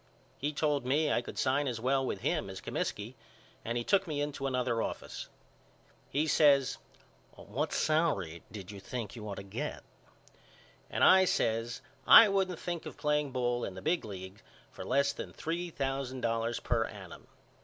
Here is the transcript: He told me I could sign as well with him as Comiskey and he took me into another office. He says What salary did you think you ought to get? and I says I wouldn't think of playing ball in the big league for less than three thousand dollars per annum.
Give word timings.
He 0.39 0.51
told 0.51 0.83
me 0.83 1.11
I 1.11 1.21
could 1.21 1.37
sign 1.37 1.67
as 1.67 1.79
well 1.79 2.03
with 2.03 2.21
him 2.21 2.49
as 2.49 2.59
Comiskey 2.59 3.13
and 3.63 3.77
he 3.77 3.83
took 3.83 4.07
me 4.07 4.19
into 4.19 4.47
another 4.47 4.81
office. 4.81 5.29
He 6.09 6.25
says 6.25 6.79
What 7.35 7.71
salary 7.71 8.41
did 8.51 8.71
you 8.71 8.79
think 8.79 9.15
you 9.15 9.29
ought 9.29 9.35
to 9.35 9.43
get? 9.43 9.83
and 10.89 11.03
I 11.03 11.25
says 11.25 11.81
I 12.07 12.29
wouldn't 12.29 12.57
think 12.57 12.87
of 12.87 12.97
playing 12.97 13.29
ball 13.29 13.63
in 13.63 13.75
the 13.75 13.81
big 13.83 14.03
league 14.03 14.41
for 14.71 14.83
less 14.83 15.13
than 15.13 15.33
three 15.33 15.69
thousand 15.69 16.21
dollars 16.21 16.59
per 16.59 16.85
annum. 16.85 17.27